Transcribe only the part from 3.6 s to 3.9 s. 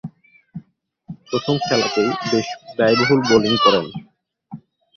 করেন।